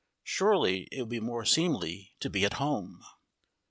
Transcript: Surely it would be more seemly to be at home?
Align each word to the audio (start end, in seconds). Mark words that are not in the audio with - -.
Surely 0.23 0.87
it 0.91 0.99
would 1.01 1.09
be 1.11 1.19
more 1.19 1.45
seemly 1.45 2.15
to 2.21 2.27
be 2.27 2.43
at 2.43 2.53
home? 2.53 3.03